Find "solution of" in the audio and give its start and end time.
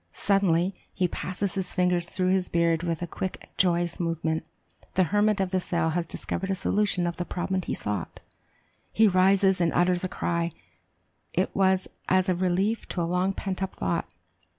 6.55-7.17